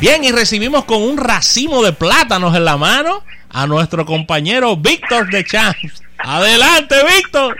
[0.00, 5.28] Bien, y recibimos con un racimo de plátanos en la mano a nuestro compañero Víctor
[5.28, 6.04] de Champs.
[6.18, 7.56] Adelante, Víctor.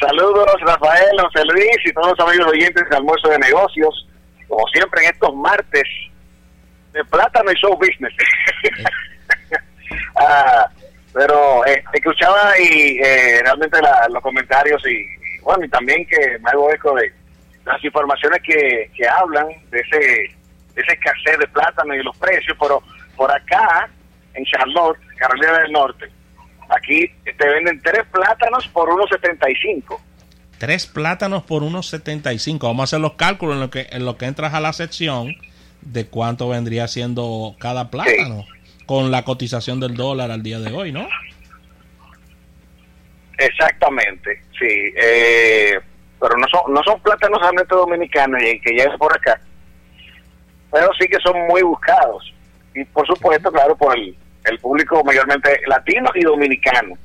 [0.00, 4.08] Saludos, Rafael, José Luis y todos los amigos oyentes de Almuerzo de Negocios.
[4.46, 5.84] Como siempre, en estos martes
[6.92, 8.14] de plátano y show business.
[10.14, 10.66] Ah,
[11.14, 13.78] pero eh, escuchaba y eh, realmente
[14.10, 17.12] los comentarios y, bueno, y también que me hago eco de
[17.64, 19.98] las informaciones que, que hablan de ese,
[20.74, 22.82] de esa escasez de plátano y los precios, pero
[23.16, 23.88] por acá,
[24.34, 26.08] en Charlotte, Carolina del Norte,
[26.68, 30.00] aquí te venden tres plátanos por unos 75.
[30.58, 32.66] Tres plátanos por unos 75.
[32.66, 35.36] Vamos a hacer los cálculos en lo que, en lo que entras a la sección
[35.80, 38.46] de cuánto vendría siendo cada plátano
[38.86, 41.08] con la cotización del dólar al día de hoy, ¿no?
[43.38, 44.92] Exactamente, sí.
[44.96, 45.80] Eh,
[46.22, 49.40] pero no son, no son plátanos realmente dominicanos y que llegan por acá.
[50.70, 52.32] Pero sí que son muy buscados.
[52.74, 56.96] Y por supuesto, claro, por el, el público mayormente latino y dominicano.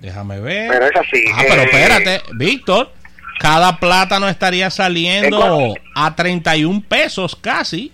[0.00, 0.70] Déjame ver.
[0.70, 1.24] Pero es así.
[1.32, 2.92] Ah, pero espérate, Víctor.
[3.38, 7.92] Cada plátano estaría saliendo a 31 pesos casi.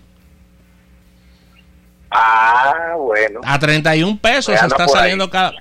[2.11, 3.41] Ah, bueno.
[3.45, 5.53] A 31 pesos está saliendo cada.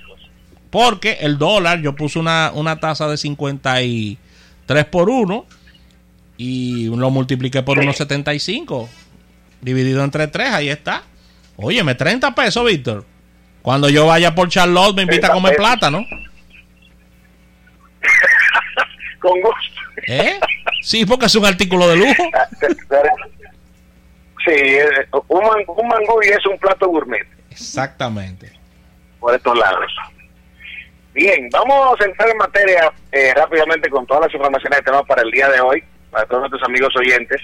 [0.75, 5.45] Porque el dólar, yo puse una, una tasa de 53 por 1
[6.35, 8.89] y lo multipliqué por 1.75.
[9.61, 11.03] Dividido entre 3, ahí está.
[11.55, 13.05] Óyeme, 30 pesos, Víctor.
[13.61, 16.05] Cuando yo vaya por Charlotte me invita a comer plátano.
[19.19, 19.81] Con gusto.
[20.09, 20.41] ¿Eh?
[20.81, 22.23] Sí, porque es un artículo de lujo.
[24.43, 27.25] Sí, eh, un, un mangú y es un plato gourmet.
[27.49, 28.51] Exactamente.
[29.19, 29.91] Por estos lados.
[31.15, 35.21] Bien, vamos a entrar en materia eh, rápidamente con todas las informaciones que tenemos para
[35.21, 37.41] el día de hoy, para todos nuestros amigos oyentes.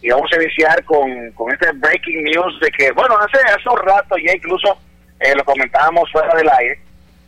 [0.00, 3.78] Y vamos a iniciar con, con este breaking news de que, bueno, hace, hace un
[3.78, 4.78] rato ya incluso
[5.18, 6.78] eh, lo comentábamos fuera del aire,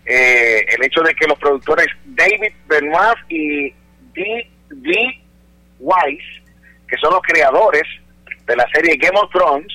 [0.07, 3.75] el hecho de que los productores David Benoit y
[4.15, 4.49] D.
[4.69, 5.21] D.
[5.81, 6.23] Weiss,
[6.87, 7.83] que son los creadores
[8.47, 9.73] de la serie Game of Thrones,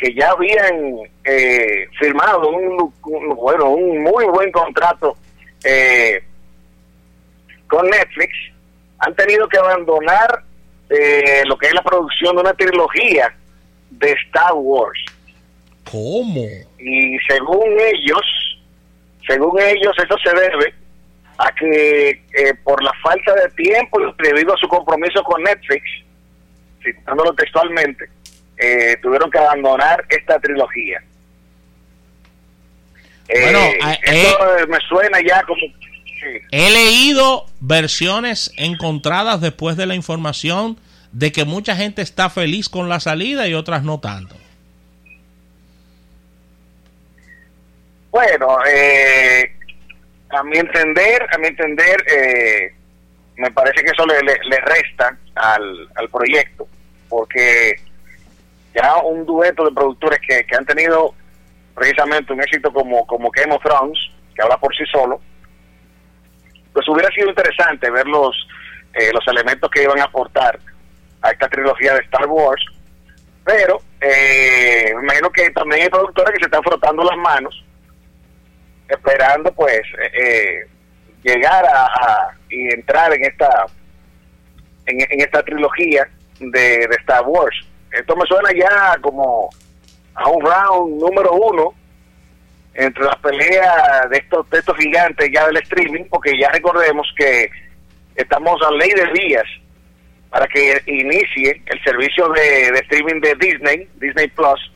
[0.00, 2.92] que ya habían eh, firmado un,
[3.36, 5.14] bueno, un muy buen contrato
[5.62, 6.22] eh,
[7.68, 8.32] con Netflix,
[8.98, 10.42] han tenido que abandonar
[10.88, 13.32] eh, lo que es la producción de una trilogía
[13.90, 15.00] de Star Wars.
[15.90, 16.46] ¿Cómo?
[16.78, 18.58] Y según ellos,
[19.26, 20.74] según ellos, eso se debe
[21.36, 22.22] a que
[22.64, 25.82] por la falta de tiempo y debido a su compromiso con Netflix,
[26.82, 28.08] citándolo textualmente,
[28.60, 31.02] eh, tuvieron que abandonar esta trilogía.
[33.26, 35.60] Bueno, eh, esto eh, me suena ya como...
[36.50, 40.78] He leído versiones encontradas después de la información
[41.12, 44.36] de que mucha gente está feliz con la salida y otras no tanto.
[48.10, 48.58] Bueno,
[50.28, 52.04] a mi entender, a mi entender,
[53.36, 56.68] me parece que eso le, le, resta al, al proyecto,
[57.08, 57.76] porque
[58.74, 61.14] ya un dueto de productores que, que han tenido
[61.74, 63.98] precisamente un éxito como, como Game of Thrones,
[64.34, 65.20] que habla por sí solo,
[66.72, 68.36] pues hubiera sido interesante ver los,
[68.94, 70.58] eh, los elementos que iban a aportar
[71.22, 72.64] a esta trilogía de Star Wars,
[73.44, 77.64] pero eh, me imagino que también hay productores que se están frotando las manos,
[78.88, 79.80] esperando pues
[80.12, 80.66] eh,
[81.22, 83.66] llegar a, y entrar en esta
[84.86, 86.08] en, esta trilogía
[86.38, 87.56] de, de Star Wars
[87.92, 89.50] esto me suena ya como
[90.14, 91.74] a un round número uno
[92.74, 97.50] entre las peleas de estos, de estos gigantes ya del streaming, porque ya recordemos que
[98.14, 99.44] estamos a ley de días
[100.30, 104.72] para que inicie el servicio de, streaming de Disney, Disney Plus,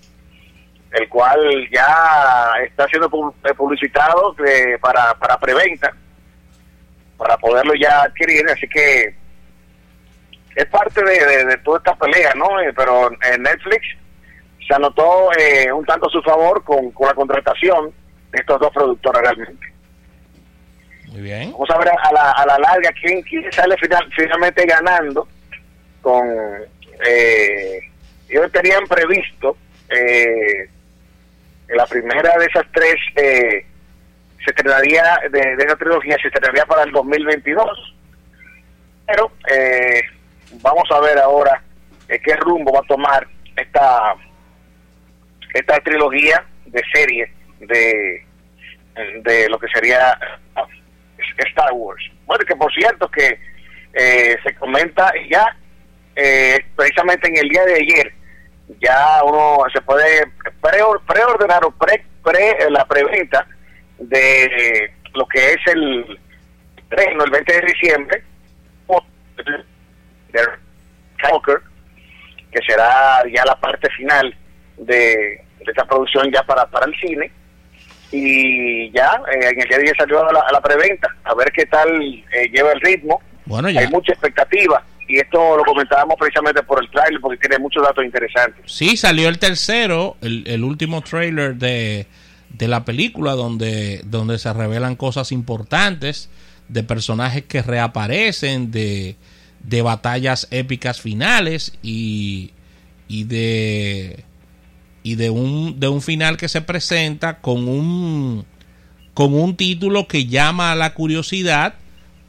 [0.91, 1.39] el cual
[1.71, 3.07] ya está siendo
[3.45, 5.95] eh, publicitado eh, para, para preventa,
[7.17, 9.15] para poderlo ya adquirir, así que
[10.55, 12.61] es parte de, toda esta pelea, ¿no?
[12.61, 13.87] Eh, pero en Netflix
[14.67, 17.93] se anotó eh, un tanto a su favor con, la contratación
[18.31, 19.67] de estos dos productores realmente.
[21.09, 21.53] Muy bien.
[21.53, 25.29] Vamos a ver a la, a la larga quién, quién sale final, finalmente ganando
[26.03, 26.29] con...
[27.07, 27.79] Eh,
[28.29, 29.57] ellos tenían previsto
[29.91, 30.69] eh,
[31.69, 33.67] la primera de esas tres eh,
[34.45, 37.95] se estrenaría, de, de esa trilogía se estrenaría para el 2022
[39.07, 40.03] pero eh,
[40.63, 41.63] vamos a ver ahora
[42.09, 44.15] eh, qué rumbo va a tomar esta
[45.55, 48.27] esta trilogía de serie de,
[49.23, 50.19] de lo que sería
[50.57, 50.67] uh,
[51.47, 52.03] Star Wars.
[52.27, 53.39] Bueno, que por cierto que
[53.93, 55.57] eh, se comenta ya
[56.17, 58.13] eh, precisamente en el día de ayer
[58.81, 60.25] ya uno se puede
[61.07, 63.47] preordenar o pre, pre, la preventa
[63.99, 66.19] de lo que es el
[66.91, 68.25] el 20 de diciembre,
[70.35, 71.61] de
[72.53, 74.35] que será ya la parte final
[74.77, 77.31] de, esta producción ya para, para el cine.
[78.13, 81.67] Y ya eh, en el día de ayer salió a la, preventa, a ver qué
[81.67, 83.21] tal eh, lleva el ritmo.
[83.47, 87.83] Bueno, Hay mucha expectativa y esto lo comentábamos precisamente por el trailer porque tiene muchos
[87.83, 88.63] datos interesantes.
[88.67, 92.07] Sí, salió el tercero, el, el último trailer de,
[92.51, 96.31] de la película donde, donde se revelan cosas importantes
[96.69, 99.17] de personajes que reaparecen, de,
[99.65, 102.53] de batallas épicas finales y,
[103.09, 104.25] y de
[105.03, 108.47] y de un, de un final que se presenta con un
[109.13, 111.75] con un título que llama a la curiosidad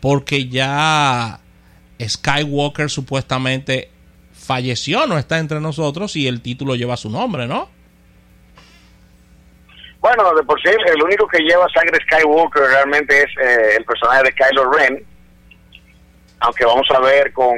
[0.01, 1.39] porque ya
[2.01, 3.89] Skywalker supuestamente
[4.33, 7.69] falleció, no está entre nosotros y el título lleva su nombre, ¿no?
[9.99, 14.23] Bueno, de por sí, el único que lleva sangre Skywalker realmente es eh, el personaje
[14.23, 15.03] de Kylo Ren,
[16.39, 17.57] aunque vamos a ver con,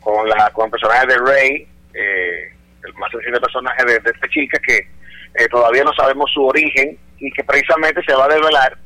[0.00, 2.52] con, la, con el personaje de Rey, eh,
[2.84, 7.30] el más sencillo personaje de, esta chica, que eh, todavía no sabemos su origen y
[7.32, 8.78] que precisamente se va a develar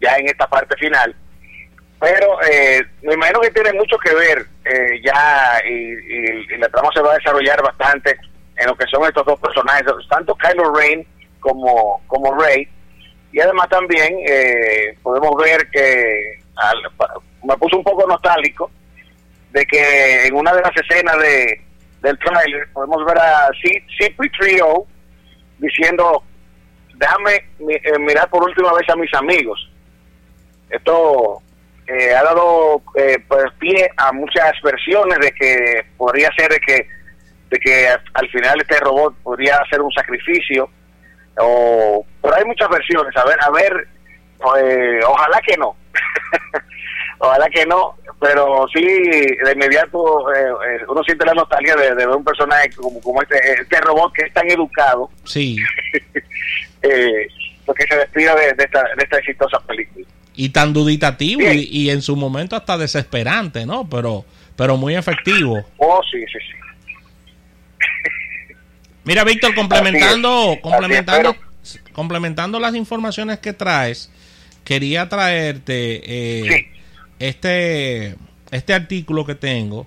[0.00, 1.14] ya en esta parte final.
[1.98, 2.38] Pero
[3.02, 4.46] me imagino que tiene mucho que ver
[5.02, 8.16] ya y, y la trama se va a desarrollar bastante
[8.56, 11.06] en lo que son estos dos personajes, tanto Kylo Ren
[11.40, 12.68] como, como Rey.
[13.32, 16.40] Y además también eh, podemos ver que
[17.46, 18.70] me puso un poco nostálgico
[19.50, 21.60] de que en una de las escenas de,
[22.02, 24.84] del trailer podemos ver a C Trio
[25.58, 26.22] diciendo
[26.94, 29.70] déjame eh, mirar por última vez a mis amigos.
[30.70, 31.42] Esto
[31.86, 36.88] eh, ha dado pues, pie a muchas versiones de que podría ser de que
[37.50, 40.68] de que al final este robot podría hacer un sacrificio
[41.38, 43.88] o pero hay muchas versiones a ver a ver
[44.58, 45.76] eh, ojalá que no
[47.18, 52.08] ojalá que no pero sí de inmediato eh, eh, uno siente la nostalgia de, ver
[52.08, 55.10] un personaje como, como este este robot que es tan educado.
[55.24, 55.56] Sí.
[57.66, 60.06] Porque se despida de, esta, de esta exitosa película.
[60.36, 64.24] Y tan duditativo y, y, en su momento hasta desesperante no pero
[64.56, 65.64] pero muy efectivo.
[65.76, 66.56] Oh sí sí sí.
[69.04, 71.36] Mira, Víctor, complementando, complementando,
[71.92, 74.10] complementando las informaciones que traes,
[74.64, 76.75] quería traerte eh,
[77.18, 78.16] este,
[78.50, 79.86] este artículo que tengo,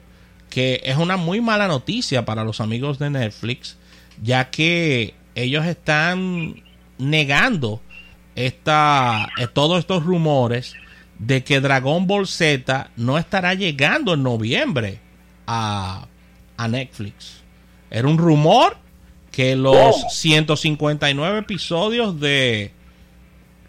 [0.49, 3.77] que es una muy mala noticia para los amigos de Netflix,
[4.21, 6.63] ya que ellos están
[6.97, 7.81] negando
[8.35, 10.73] esta, eh, todos estos rumores
[11.17, 14.99] de que Dragon Ball Z no estará llegando en noviembre
[15.45, 16.07] a,
[16.57, 17.41] a Netflix.
[17.91, 18.77] Era un rumor
[19.31, 22.71] que los 159 episodios de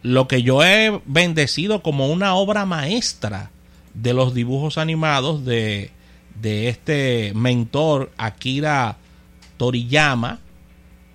[0.03, 3.51] lo que yo he bendecido como una obra maestra
[3.95, 5.91] de los dibujos animados de,
[6.41, 8.97] de este mentor Akira
[9.57, 10.39] Toriyama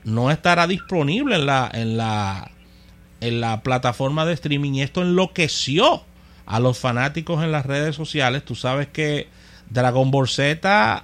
[0.03, 2.51] no estará disponible en la, en la,
[3.21, 6.03] en la plataforma de streaming y esto enloqueció
[6.45, 8.45] a los fanáticos en las redes sociales.
[8.45, 9.27] Tú sabes que
[9.69, 11.03] Dragon Ball Z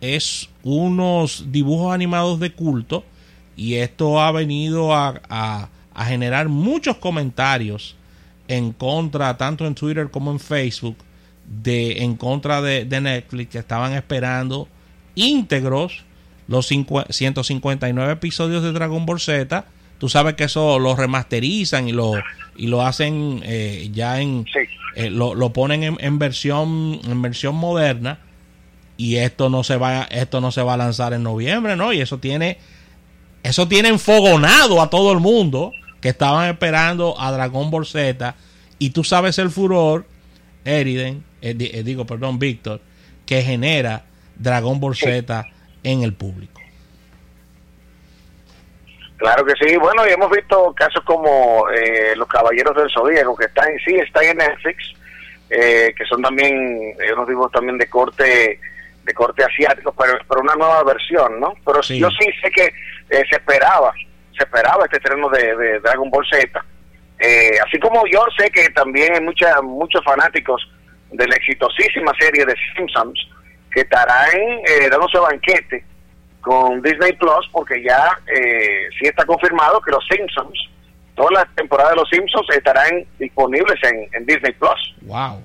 [0.00, 3.04] es unos dibujos animados de culto
[3.54, 5.68] y esto ha venido a, a,
[6.04, 7.96] generar muchos comentarios
[8.48, 10.96] en contra, tanto en Twitter como en Facebook,
[11.48, 14.68] de en contra de, Netflix que estaban esperando
[15.14, 16.04] íntegros
[16.46, 19.64] los 159 episodios de Dragon Ball Z.
[19.98, 22.12] Tú sabes que eso lo remasterizan y lo
[22.56, 24.46] y lo hacen eh, ya en
[24.94, 28.18] eh, lo, lo, ponen en, en, versión en versión moderna
[28.96, 31.92] y esto no se va esto no se va a lanzar en noviembre, ¿no?
[31.92, 32.58] Y eso tiene
[33.42, 38.34] eso tiene enfogonado a todo el mundo que estaban esperando a Dragon Ball Z
[38.78, 40.04] y tú sabes el furor
[40.64, 42.80] Eriden, eh, eh, digo, perdón, Víctor,
[43.26, 44.04] que genera
[44.36, 45.46] Dragon Ball Z
[45.82, 46.60] en el público.
[49.16, 53.46] Claro que sí, bueno, y hemos visto casos como eh, Los Caballeros del Zodíaco, que
[53.46, 54.94] están, sí, están en Netflix,
[55.48, 58.60] que son también, unos dibujos también de corte
[59.08, 61.54] de corte asiático, pero, pero una nueva versión, ¿no?
[61.64, 63.92] Pero yo sí sé que eh, se esperaba,
[64.38, 66.64] se esperaba este estreno de, Dragon Ball Z.
[67.18, 70.62] Eh, así como yo sé que también hay mucha, muchos fanáticos
[71.10, 73.18] de la exitosísima serie de Simpsons
[73.72, 75.84] que estarán eh, dándose banquete
[76.40, 80.70] con Disney Plus porque ya eh, sí está confirmado que los Simpsons,
[81.16, 84.94] todas las temporadas de los Simpsons estarán disponibles en, en Disney Plus.
[85.02, 85.42] Wow.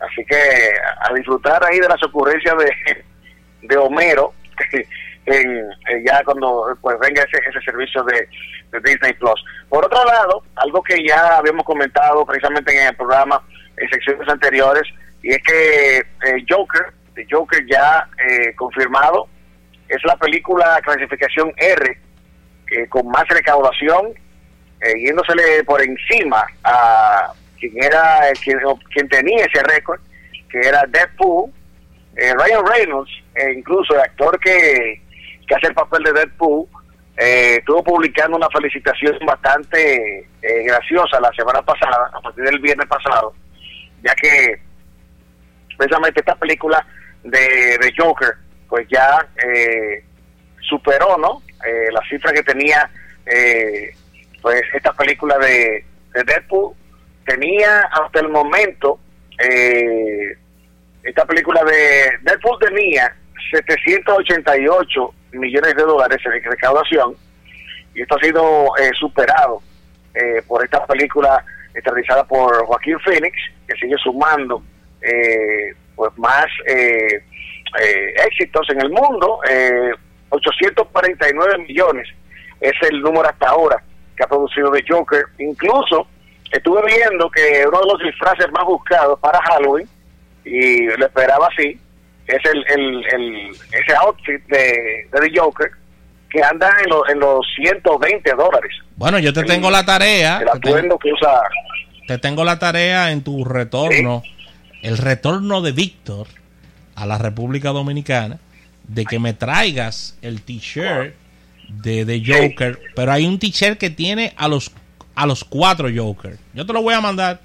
[0.00, 0.36] Así que
[1.00, 3.04] a disfrutar ahí de las ocurrencias de,
[3.62, 4.32] de Homero,
[5.30, 8.28] en, ya cuando pues venga ese, ese servicio de,
[8.84, 9.42] Disney Plus.
[9.68, 13.42] Por otro lado, algo que ya habíamos comentado precisamente en el programa
[13.76, 14.82] en secciones anteriores,
[15.22, 19.28] y es que eh, Joker, de Joker ya eh, confirmado,
[19.88, 21.98] es la película clasificación R
[22.90, 24.12] con más recaudación,
[24.82, 28.58] eh, yéndosele por encima a quien era quien,
[28.92, 30.00] quien tenía ese récord,
[30.50, 31.50] que era Deadpool,
[32.14, 35.00] Ryan Reynolds, e incluso el actor que
[35.48, 36.68] que hace el papel de Deadpool,
[37.16, 42.86] eh, estuvo publicando una felicitación bastante eh, graciosa la semana pasada, a partir del viernes
[42.86, 43.34] pasado,
[44.04, 44.60] ya que
[45.76, 46.86] precisamente esta película
[47.24, 48.34] de, de Joker,
[48.68, 50.04] pues ya eh,
[50.60, 51.42] superó, ¿no?
[51.66, 52.88] Eh, la cifra que tenía,
[54.40, 56.74] pues esta película de, de, Deadpool
[57.26, 59.00] tenía hasta el momento,
[61.02, 63.12] esta película de Deadpool tenía
[63.50, 67.14] 788 millones de dólares en recaudación
[67.94, 69.60] y esto ha sido eh, superado
[70.14, 71.44] eh, por esta película
[71.74, 74.62] realizada por Joaquín Phoenix que sigue sumando
[75.00, 76.46] eh, pues más
[78.26, 79.40] éxitos en el mundo.
[80.30, 82.08] 849 millones
[82.60, 83.82] es el número hasta ahora
[84.16, 85.24] que ha producido The Joker.
[85.38, 86.08] Incluso
[86.50, 89.88] estuve viendo que uno de los disfraces más buscados para Halloween
[90.44, 91.80] y lo esperaba así
[92.28, 95.70] es el, el, ese outfit de, de The Joker
[96.30, 98.70] que anda en, en los 120 dólares.
[98.96, 100.38] Bueno, yo te tengo la tarea.
[100.42, 101.40] El atuendo que usa.
[102.06, 104.22] Te tengo la tarea en tu retorno,
[104.82, 106.26] el retorno de Víctor
[106.94, 108.38] a la República Dominicana,
[108.84, 111.14] de que me traigas el t-shirt
[111.68, 114.72] de The Joker, pero hay un t-shirt que tiene a los
[115.14, 116.38] a los cuatro Joker.
[116.54, 117.40] Yo te lo voy a mandar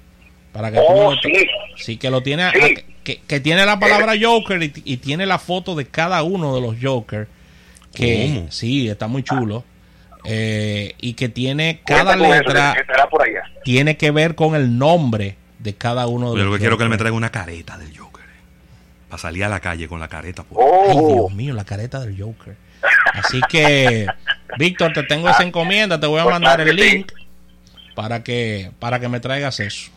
[0.52, 1.46] para que oh, sí.
[1.76, 1.96] sí.
[1.96, 2.44] que lo tiene
[3.04, 7.28] que, tiene la palabra Joker y, tiene la foto de cada uno de los Joker.
[7.94, 9.64] Que sí, está muy chulo.
[10.24, 12.74] Eh, y que tiene cada letra.
[13.62, 16.78] Tiene que ver con el nombre de cada uno de Yo los lo que quiero
[16.78, 18.24] que él me traiga una careta del Joker.
[19.08, 20.44] Para salir a la calle con la careta.
[20.50, 20.86] Oh.
[20.88, 22.56] Ay, Dios mío, la careta del Joker.
[23.12, 24.06] Así que,
[24.58, 26.00] Víctor, te tengo esa encomienda.
[26.00, 27.12] Te voy a pues mandar el link
[27.94, 29.90] para que, para que me traigas eso.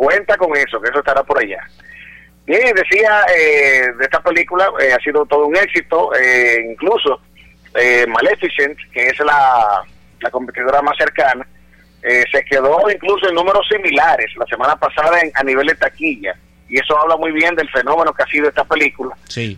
[0.00, 1.62] Cuenta con eso, que eso estará por allá.
[2.46, 7.20] Bien, decía eh, de esta película, eh, ha sido todo un éxito, eh, incluso
[8.08, 9.84] Maleficent, que es la,
[10.20, 11.46] la competidora más cercana,
[12.00, 16.34] se quedó incluso en números similares la semana pasada en, a nivel de taquilla.
[16.66, 19.14] Y eso habla muy bien del fenómeno que ha sido esta película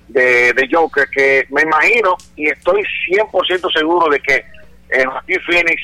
[0.08, 4.44] de, de Joker, que me imagino y estoy 100% seguro de que
[5.04, 5.82] Joaquín Phoenix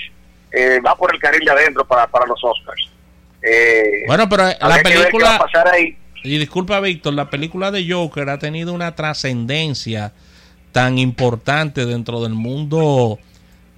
[0.84, 2.97] va por el carril de adentro para, para los Oscars.
[3.42, 5.38] Eh, bueno, pero la película...
[6.24, 10.12] Y disculpa, Víctor, la película de Joker ha tenido una trascendencia
[10.72, 13.18] tan importante dentro del mundo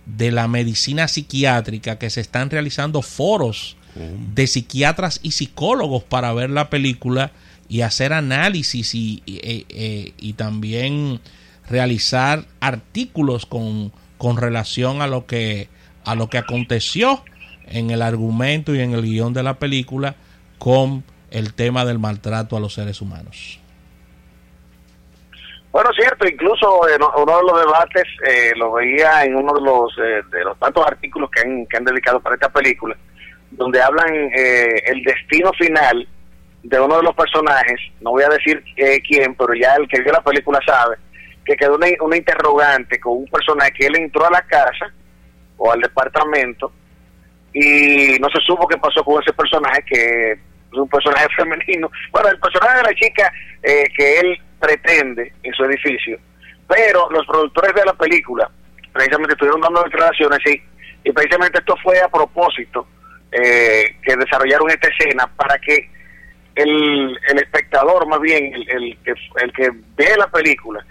[0.07, 6.51] de la medicina psiquiátrica que se están realizando foros de psiquiatras y psicólogos para ver
[6.51, 7.33] la película
[7.69, 11.21] y hacer análisis y, y, eh, y también
[11.69, 15.69] realizar artículos con, con relación a lo que
[16.05, 17.23] a lo que aconteció
[17.71, 20.15] en el argumento y en el guion de la película
[20.59, 23.61] con el tema del maltrato a los seres humanos.
[25.73, 30.23] Bueno, cierto, incluso uno de los debates eh, lo veía en uno de los eh,
[30.29, 32.97] de los tantos artículos que han, que han dedicado para esta película,
[33.53, 36.09] donde hablan eh, el destino final
[36.65, 38.63] de uno de los personajes, no voy a decir
[39.07, 40.97] quién, pero ya el que vio la película sabe,
[41.45, 44.93] que quedó una, una interrogante con un personaje que él entró a la casa
[45.57, 46.73] o al departamento
[47.53, 51.91] y no se supo qué pasó con ese personaje que es un personaje femenino.
[52.13, 56.19] Bueno, el personaje de la chica eh, que él pretende en su edificio,
[56.69, 58.51] pero los productores de la película
[58.93, 60.63] precisamente estuvieron dando declaraciones y,
[61.09, 62.87] y precisamente esto fue a propósito
[63.33, 65.89] eh, que desarrollaron esta escena para que
[66.57, 68.99] el, el espectador, más bien el, el,
[69.43, 70.85] el que ve la película,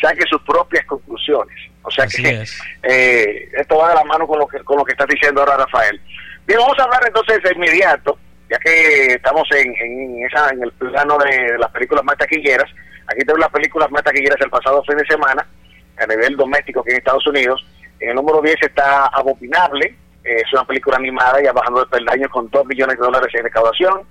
[0.00, 1.56] saque sus propias conclusiones.
[1.82, 2.44] O sea que
[2.82, 5.56] eh, esto va de la mano con lo que con lo que estás diciendo ahora,
[5.56, 6.00] Rafael.
[6.46, 8.18] Bien, vamos a hablar entonces de inmediato,
[8.50, 12.70] ya que estamos en, en, esa, en el plano de las películas más taquilleras.
[13.06, 15.46] Aquí tenemos las películas más taquilleras del pasado fin de semana,
[15.98, 17.66] a nivel doméstico aquí en Estados Unidos.
[18.00, 22.28] En el número 10 está Abominable, eh, es una película animada ya bajando de peldaño
[22.28, 24.02] con 2 millones de dólares en recaudación.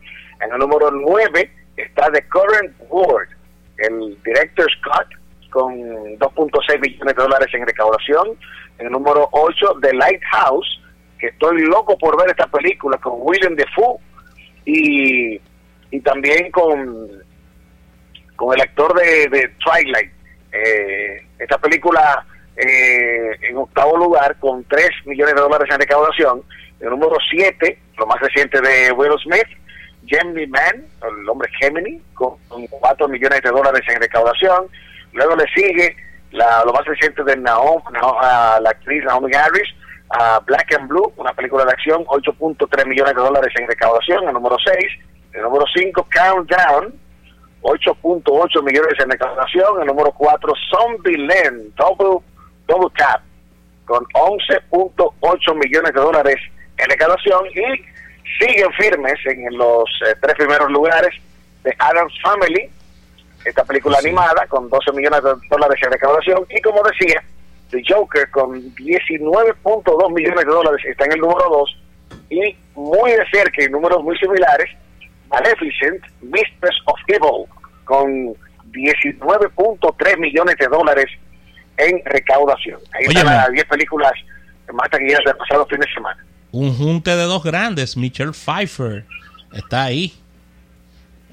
[0.42, 3.30] En el número 9 está The Current World,
[3.78, 5.08] el director Scott
[5.50, 8.38] con 2.6 millones de dólares en recaudación.
[8.78, 10.82] El número 8, The Lighthouse,
[11.20, 13.98] que estoy loco por ver esta película con William Defoe
[14.66, 15.40] y
[15.92, 17.08] y también con,
[18.36, 20.12] con el actor de, de Twilight.
[20.52, 22.26] Eh, esta película
[22.56, 26.44] eh, en octavo lugar con 3 millones de dólares en recaudación.
[26.80, 29.48] El número 7, lo más reciente de Will Smith,
[30.06, 34.68] Gemini Man, el hombre Gemini, con 4 millones de dólares en recaudación.
[35.18, 35.96] Luego le sigue
[36.32, 39.74] la, lo más reciente de Naomi, la actriz Naomi Harris,
[40.46, 44.28] Black and Blue, una película de acción, 8.3 millones de dólares en recaudación.
[44.28, 44.78] El número 6,
[45.34, 46.94] el número 5, Countdown,
[47.62, 49.82] 8.8 millones en recaudación.
[49.82, 52.24] El número 4, Zombieland, Double,
[52.68, 53.22] Double Cap,
[53.86, 56.38] con 11.8 millones de dólares
[56.78, 57.46] en recaudación.
[57.48, 57.98] Y
[58.40, 61.14] siguen firmes en los eh, tres primeros lugares
[61.64, 62.70] de Adam's Family,
[63.48, 66.46] esta película animada, con 12 millones de dólares en recaudación.
[66.50, 67.24] Y como decía,
[67.72, 71.78] The Joker, con 19.2 millones de dólares, está en el número 2.
[72.30, 74.70] Y muy de cerca, en números muy similares,
[75.30, 77.46] Maleficent, Mistress of Evil,
[77.86, 78.34] con
[78.72, 81.06] 19.3 millones de dólares
[81.78, 82.80] en recaudación.
[82.94, 84.12] Ahí están las 10 películas
[84.74, 86.26] más taquilleras del pasado fin de semana.
[86.52, 89.06] Un junte de dos grandes, Michelle Pfeiffer
[89.54, 90.14] está ahí.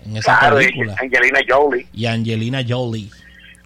[0.05, 0.95] En esa película.
[1.01, 1.87] Y Angelina Jolie.
[1.93, 3.11] Y Angelina Jolie.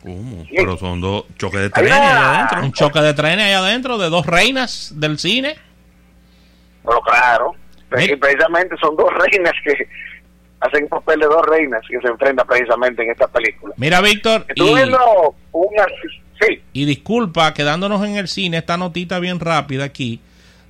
[0.03, 0.47] ¿Cómo?
[0.55, 2.61] Pero son dos choques de trenes ahí adentro.
[2.63, 5.57] Un choque de trenes ahí adentro de dos reinas del cine.
[6.83, 7.55] Bueno, claro.
[7.99, 9.89] Y precisamente son dos reinas que
[10.61, 13.75] hacen un papel de dos reinas que se enfrentan precisamente en esta película.
[13.77, 14.47] Mira, Víctor.
[14.55, 15.87] y, una,
[16.41, 16.63] sí.
[16.73, 20.21] y disculpa, quedándonos en el cine, esta notita bien rápida aquí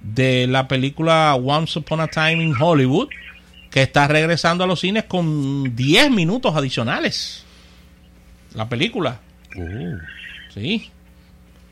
[0.02, 3.08] de la película Once Upon a Time in Hollywood,
[3.70, 7.44] que está regresando a los cines con 10 minutos adicionales.
[8.54, 9.20] La película.
[9.56, 9.96] Uh.
[10.52, 10.90] Sí.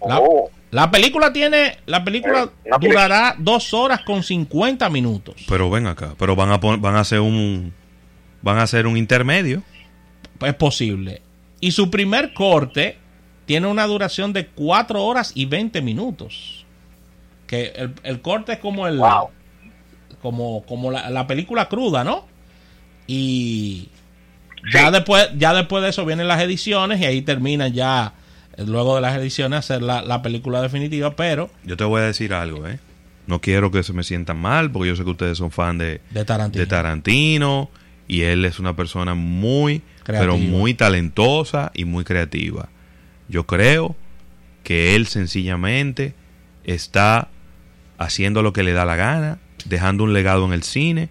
[0.00, 0.50] Oh.
[0.70, 5.44] La, película tiene, la película eh, durará dos horas con 50 minutos.
[5.48, 7.72] Pero ven acá, pero van a van a hacer un,
[8.42, 9.62] van a hacer un intermedio.
[10.40, 11.22] Es posible.
[11.60, 12.98] Y su primer corte
[13.46, 16.66] tiene una duración de 4 horas y 20 minutos.
[17.46, 19.00] Que el, corte es como el,
[20.26, 22.26] como, como la, película cruda, ¿no?
[23.06, 23.90] Y
[24.72, 28.12] ya después, ya después de eso vienen las ediciones y ahí terminan ya,
[28.58, 31.48] luego de las ediciones, hacer la, película definitiva, pero...
[31.62, 32.80] Yo te voy a decir algo, ¿eh?
[33.28, 36.00] No quiero que se me sientan mal, porque yo sé que ustedes son fan de,
[36.10, 36.60] de, Tarantino.
[36.60, 37.70] de Tarantino.
[38.08, 42.68] y él es una persona muy, pero muy talentosa y muy creativa.
[43.28, 43.94] Yo creo
[44.64, 46.14] que él sencillamente
[46.64, 47.28] está
[47.96, 51.08] haciendo lo que le da la gana, dejando un legado en el cine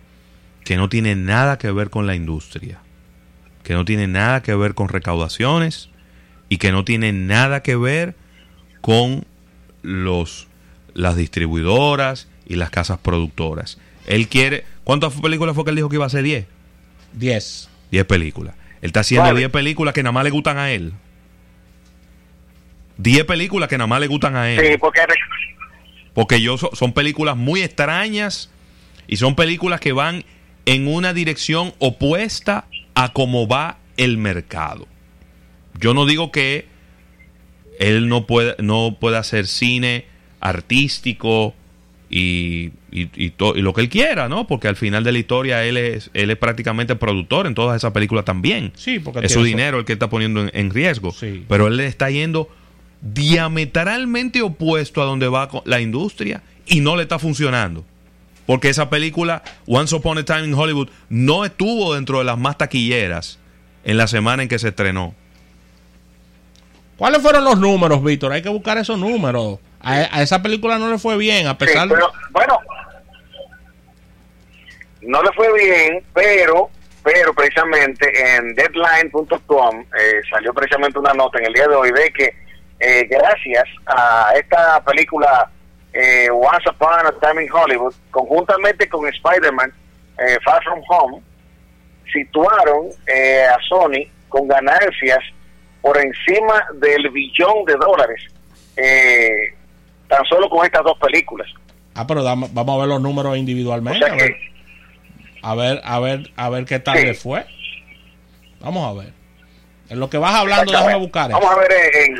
[0.63, 2.79] que no tiene nada que ver con la industria,
[3.63, 5.89] que no tiene nada que ver con recaudaciones
[6.49, 8.15] y que no tiene nada que ver
[8.81, 9.25] con
[9.81, 10.47] los
[10.93, 13.77] las distribuidoras y las casas productoras.
[14.07, 16.45] Él quiere, ¿cuántas películas fue que él dijo que iba a hacer 10?
[17.13, 17.69] 10.
[17.91, 18.55] 10 películas.
[18.81, 20.93] Él está haciendo 10 películas que nada más le gustan a él.
[22.97, 24.59] 10 películas que nada más le gustan a él.
[24.65, 25.01] Sí, porque
[26.15, 28.49] porque yo son películas muy extrañas
[29.05, 30.23] y son películas que van
[30.65, 34.87] en una dirección opuesta a cómo va el mercado.
[35.79, 36.67] Yo no digo que
[37.79, 40.05] él no puede, no puede hacer cine
[40.39, 41.53] artístico
[42.09, 44.47] y, y, y, lo que él quiera, ¿no?
[44.47, 47.91] Porque al final de la historia él es, él es prácticamente productor en todas esas
[47.91, 48.71] películas también.
[48.75, 51.13] Sí, porque es su dinero el que está poniendo en, riesgo.
[51.49, 52.47] Pero él le está yendo
[53.13, 57.85] diametralmente opuesto a donde va la industria y no le está funcionando.
[58.47, 62.57] Porque esa película, Once Upon a Time in Hollywood, no estuvo dentro de las más
[62.57, 63.39] taquilleras
[63.83, 65.13] en la semana en que se estrenó.
[66.97, 68.31] ¿Cuáles fueron los números, Víctor?
[68.31, 69.59] Hay que buscar esos números.
[69.81, 71.95] A, esa película no le fue bien, a pesar de...
[72.31, 72.59] Bueno,
[75.01, 76.69] no le fue bien, pero
[77.03, 82.11] pero precisamente en deadline.com eh, salió precisamente una nota en el día de hoy de
[82.11, 82.44] que
[82.79, 85.49] eh, gracias a esta película
[85.93, 89.71] eh, Once Upon a Time in Hollywood, conjuntamente con Spider-Man
[90.17, 91.21] eh, Far From Home,
[92.11, 95.19] situaron a Sony con ganancias
[95.81, 98.21] por encima del billón de dólares,
[100.07, 101.47] tan solo con estas dos películas.
[101.93, 104.05] Ah, pero vamos a ver los números individualmente.
[105.41, 107.45] a, ver, a, ver, a ver, qué tal le fue.
[108.59, 109.13] Vamos a ver.
[109.89, 111.31] En lo que vas hablando, déjame buscar.
[111.31, 112.17] Vamos a ver en,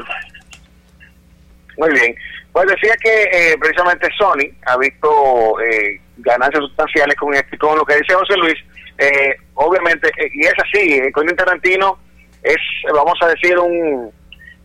[1.77, 2.15] muy bien.
[2.51, 7.85] Pues decía que eh, precisamente Sony ha visto eh, ganancias sustanciales con, este, con lo
[7.85, 8.57] que dice José Luis.
[8.97, 11.99] Eh, obviamente, y es así, Quentin Tarantino
[12.43, 12.57] es,
[12.93, 14.11] vamos a decir, un,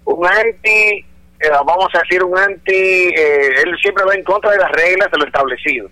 [0.05, 1.05] un anti,
[1.65, 5.27] vamos a decir, un anti, él siempre va en contra de las reglas de lo
[5.27, 5.91] establecido.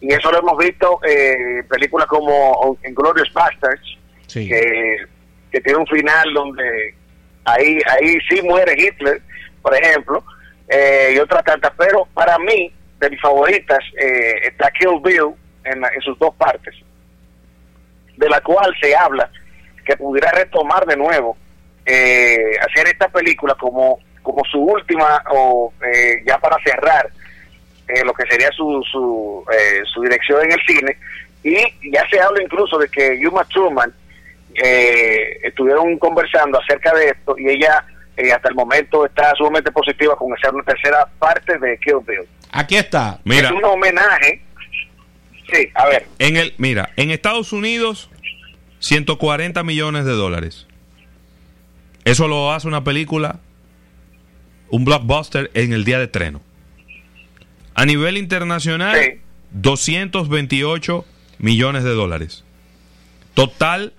[0.00, 3.98] Y eso lo hemos visto en eh, películas como Glorious Bastards,
[4.32, 4.98] que,
[5.50, 6.94] que tiene un final donde
[7.44, 9.22] ahí, ahí sí muere Hitler,
[9.62, 10.22] por ejemplo,
[10.68, 11.72] eh, y otras tantas.
[11.76, 16.74] Pero para mí, de mis favoritas, eh, está Kill Bill en, en sus dos partes,
[18.16, 19.30] de la cual se habla
[19.84, 21.36] que pudiera retomar de nuevo,
[21.84, 27.10] eh, hacer esta película como, como su última, o eh, ya para cerrar
[27.88, 29.44] eh, lo que sería su, su,
[29.92, 30.96] su dirección en el cine.
[31.42, 33.92] Y ya se habla incluso de que Yuma Truman
[35.42, 37.84] estuvieron conversando acerca de esto y ella
[38.32, 42.28] hasta el momento está sumamente positiva con hacer una tercera parte de Kill Bill.
[42.52, 43.20] Aquí está.
[43.24, 43.48] Mira.
[43.48, 44.42] Es un homenaje.
[45.52, 46.06] Sí, a ver.
[46.18, 48.10] En el, mira, en Estados Unidos
[48.78, 50.66] 140 millones de dólares.
[52.04, 53.40] Eso lo hace una película,
[54.68, 56.42] un blockbuster en el día de estreno.
[57.74, 59.20] A nivel internacional,
[59.52, 61.04] 228
[61.38, 62.44] millones de dólares.
[63.32, 63.94] Total,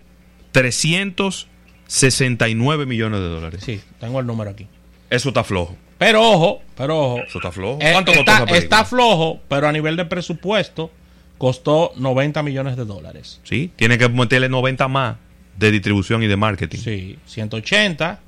[1.86, 3.64] 369 millones de dólares.
[3.64, 4.68] Sí, tengo el número aquí.
[5.10, 5.76] Eso está flojo.
[5.98, 7.20] Pero ojo, pero ojo.
[7.20, 7.80] Eso está flojo.
[7.82, 10.92] Eh, ¿Cuánto está, está flojo, pero a nivel de presupuesto
[11.38, 13.40] costó 90 millones de dólares.
[13.44, 15.18] Sí, tiene que meterle 90 más
[15.58, 16.80] de distribución y de marketing.
[16.80, 18.20] Sí, 180.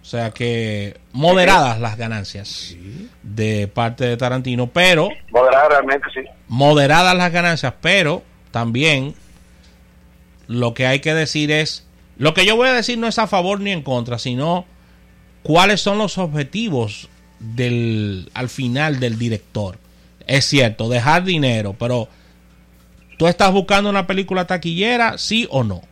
[0.00, 2.74] O sea que moderadas las ganancias
[3.22, 5.10] de parte de Tarantino, pero...
[5.30, 6.20] Moderadas realmente, sí.
[6.48, 9.14] Moderadas las ganancias, pero también
[10.46, 11.86] lo que hay que decir es...
[12.20, 14.64] Lo que yo voy a decir no es a favor ni en contra, sino
[15.42, 17.08] cuáles son los objetivos
[17.40, 19.78] del, al final del director
[20.30, 22.08] es cierto, dejar dinero, pero
[23.18, 25.82] ¿tú estás buscando una película taquillera, sí o no?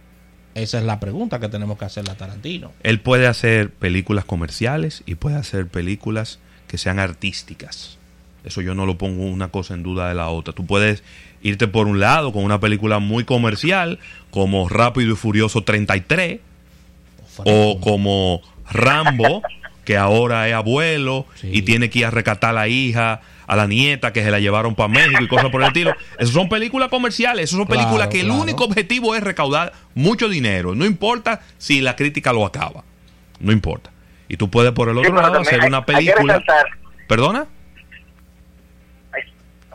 [0.54, 2.72] Esa es la pregunta que tenemos que hacerle a Tarantino.
[2.84, 6.38] Él puede hacer películas comerciales y puede hacer películas
[6.68, 7.98] que sean artísticas.
[8.44, 10.54] Eso yo no lo pongo una cosa en duda de la otra.
[10.54, 11.02] Tú puedes
[11.42, 13.98] irte por un lado con una película muy comercial,
[14.30, 16.40] como Rápido y Furioso 33,
[17.44, 19.42] o como Rambo,
[19.84, 23.66] que ahora es abuelo y tiene que ir a rescatar a la hija a la
[23.66, 25.94] nieta que se la llevaron para México y cosas por el estilo.
[26.18, 30.74] Esas son películas comerciales, esas son películas que el único objetivo es recaudar mucho dinero.
[30.74, 32.84] No importa si la crítica lo acaba.
[33.40, 33.90] No importa.
[34.28, 36.42] Y tú puedes por el otro lado hacer una película.
[37.08, 37.46] ¿Perdona?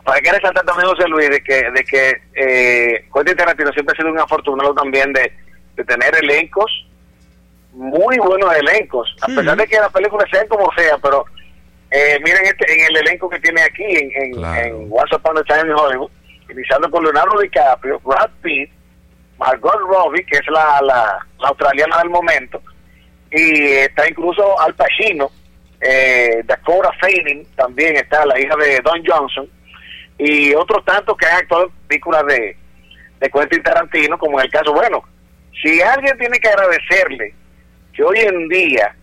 [0.04, 3.96] Para que resaltar también, José Luis, de que, de que eh, Quentin Tarantino siempre ha
[3.96, 5.32] sido un afortunado también de,
[5.84, 6.86] tener elencos,
[7.72, 11.24] muy buenos elencos, a pesar de que las películas sean como sea, pero
[11.90, 15.70] eh, miren este, en el elenco que tiene aquí en, en, Once Upon a Time
[15.70, 16.10] in Hollywood,
[16.48, 18.70] iniciando con Leonardo DiCaprio, Brad Pitt,
[19.38, 22.62] Margot Robbie, que es la, la, australiana del momento,
[23.32, 25.30] y está incluso Al Pacino,
[25.80, 29.48] eh, Dakota Fanning, también está la hija de Don Johnson,
[30.18, 32.56] y otros tantos que han actuado en películas de,
[33.20, 35.02] de Quentin Tarantino, como en el caso, bueno,
[35.62, 37.34] si alguien tiene que agradecerle
[37.92, 38.94] que hoy en día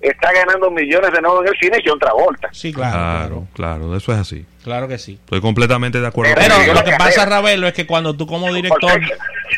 [0.00, 2.48] está ganando millones de nuevo en el cine John Travolta.
[2.52, 3.46] Sí, claro.
[3.54, 4.46] Claro, eso es así.
[4.62, 5.18] Claro que sí.
[5.24, 6.34] Estoy completamente de acuerdo.
[6.36, 9.00] Pero, lo que pasa, Ravelo, es que cuando tú como director,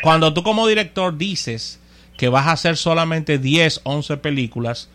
[0.01, 1.79] cuando tú como director dices
[2.17, 4.89] que vas a hacer solamente 10, 11 películas,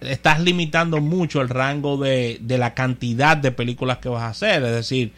[0.00, 4.62] estás limitando mucho el rango de, de la cantidad de películas que vas a hacer.
[4.62, 5.12] Es decir,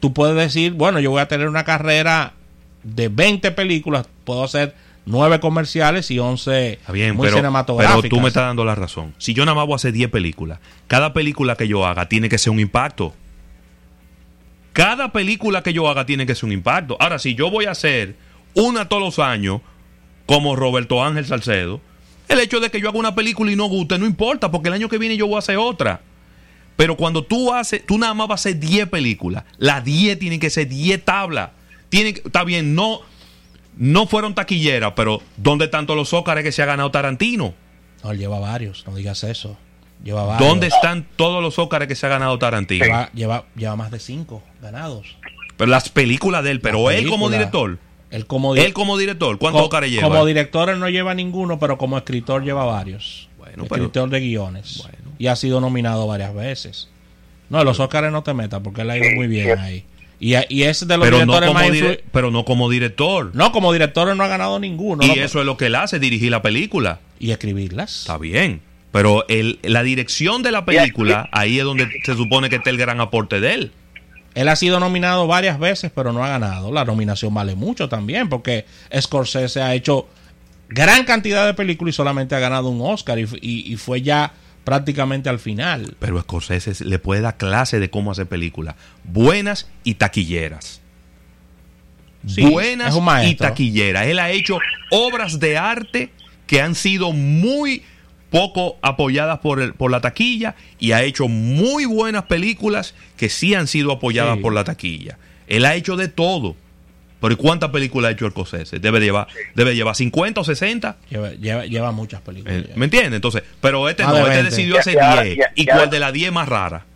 [0.00, 2.34] tú puedes decir, bueno, yo voy a tener una carrera
[2.82, 4.74] de 20 películas, puedo hacer
[5.06, 8.02] nueve comerciales y once muy pero, cinematográficas.
[8.02, 9.14] Pero tú me estás dando la razón.
[9.18, 12.28] Si yo nada más voy a hacer 10 películas, cada película que yo haga tiene
[12.28, 13.14] que ser un impacto.
[14.72, 16.96] Cada película que yo haga tiene que ser un impacto.
[16.98, 18.16] Ahora, si yo voy a hacer
[18.54, 19.60] una todos los años,
[20.26, 21.80] como Roberto Ángel Salcedo,
[22.28, 24.74] el hecho de que yo haga una película y no guste no importa, porque el
[24.74, 26.00] año que viene yo voy a hacer otra.
[26.76, 30.40] Pero cuando tú haces, tú nada más vas a hacer 10 películas, las 10 tienen
[30.40, 31.50] que ser 10 tablas.
[31.88, 33.00] Tiene, está bien, no,
[33.76, 37.54] no fueron taquilleras, pero ¿dónde están todos los Óscares que se ha ganado Tarantino?
[38.02, 39.56] No, él lleva varios, no digas eso.
[40.02, 40.48] Lleva varios.
[40.48, 42.84] ¿Dónde están todos los Óscares que se ha ganado Tarantino?
[43.14, 45.16] Lleva, lleva, más de cinco ganados.
[45.56, 47.78] Pero las películas de él, pero él como director.
[48.10, 50.08] Él como, él como director, ¿cuántos Óscares lleva?
[50.08, 53.28] Como director él no lleva ninguno, pero como escritor lleva varios.
[53.38, 54.86] Bueno, escritor de guiones.
[55.18, 56.88] Y ha sido nominado varias veces.
[57.50, 59.84] No, los Óscares no te metas porque él ha ido muy bien ahí.
[60.20, 63.30] Y, y es de los pero directores no más Pero no como director.
[63.34, 65.04] No, como director no ha ganado ninguno.
[65.04, 67.00] Y eso es lo que él hace, dirigir la película.
[67.18, 68.00] Y escribirlas.
[68.00, 68.60] Está bien.
[68.92, 72.78] Pero el, la dirección de la película, ahí es donde se supone que está el
[72.78, 73.72] gran aporte de él.
[74.34, 76.72] Él ha sido nominado varias veces, pero no ha ganado.
[76.72, 78.66] La nominación vale mucho también, porque
[79.00, 80.08] Scorsese ha hecho
[80.68, 83.18] gran cantidad de películas y solamente ha ganado un Oscar.
[83.18, 84.32] Y, y, fue ya
[84.64, 85.96] prácticamente al final.
[86.00, 90.80] Pero Scorsese le puede dar clase de cómo hacer películas buenas y taquilleras.
[92.22, 94.06] buenas y taquilleras.
[94.06, 94.58] Él ha hecho
[94.90, 96.10] obras de arte
[96.48, 97.84] que han sido muy
[98.34, 103.54] poco apoyadas por, el, por la taquilla y ha hecho muy buenas películas que sí
[103.54, 105.18] han sido apoyadas por la taquilla.
[105.46, 106.56] Él ha hecho de todo.
[107.20, 108.80] Pero cuántas películas ha hecho Scorsese?
[108.80, 110.96] Debe llevar, debe llevar 50 o 60.
[111.10, 112.64] Lleva, lleva, muchas películas.
[112.64, 113.14] Eh, ¿Me entiendes?
[113.14, 115.38] Entonces, pero este no, este decidió hacer 10.
[115.54, 116.86] ¿Y cuál de las 10 más rara?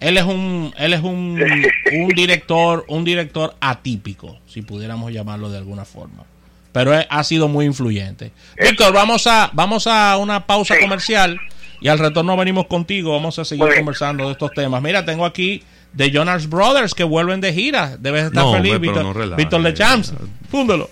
[0.00, 1.40] Él es un, él es un,
[1.92, 6.24] un director, un director atípico, si pudiéramos llamarlo de alguna forma.
[6.72, 8.32] Pero ha sido muy influyente.
[8.60, 11.38] Víctor, vamos a, vamos a una pausa comercial
[11.80, 13.12] y al retorno venimos contigo.
[13.12, 14.80] Vamos a seguir conversando de estos temas.
[14.82, 17.96] Mira, tengo aquí de Jonas Brothers que vuelven de gira.
[17.98, 20.14] Debes estar feliz, Víctor, no Víctor Lechamps.
[20.50, 20.88] Fúndelo.